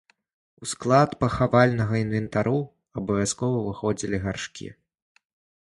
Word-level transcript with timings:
У 0.65 0.69
склад 0.71 1.13
пахавальнага 1.23 1.95
інвентару 2.05 2.57
абавязкова 3.03 3.61
ўваходзілі 3.67 4.17
гаршкі. 4.25 4.67